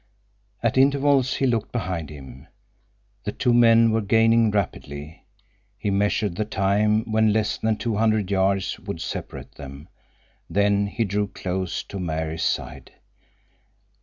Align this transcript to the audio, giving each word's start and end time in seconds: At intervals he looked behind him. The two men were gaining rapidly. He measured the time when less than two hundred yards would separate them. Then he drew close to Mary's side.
At 0.63 0.79
intervals 0.79 1.35
he 1.35 1.45
looked 1.45 1.71
behind 1.71 2.09
him. 2.09 2.47
The 3.23 3.31
two 3.31 3.53
men 3.53 3.91
were 3.91 4.01
gaining 4.01 4.49
rapidly. 4.49 5.27
He 5.77 5.91
measured 5.91 6.37
the 6.37 6.43
time 6.43 7.03
when 7.11 7.31
less 7.31 7.57
than 7.59 7.77
two 7.77 7.97
hundred 7.97 8.31
yards 8.31 8.79
would 8.79 8.99
separate 8.99 9.51
them. 9.51 9.89
Then 10.49 10.87
he 10.87 11.05
drew 11.05 11.27
close 11.27 11.83
to 11.83 11.99
Mary's 11.99 12.41
side. 12.41 12.93